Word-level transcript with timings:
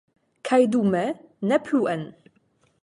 Kaj 0.49 0.59
dume, 0.75 1.03
nu 1.51 1.63
pluen! 1.69 2.07